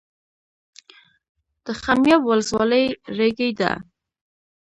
د 1.65 1.67
خمیاب 1.81 2.21
ولسوالۍ 2.29 2.85
ریګي 3.17 3.49
ده 3.59 3.71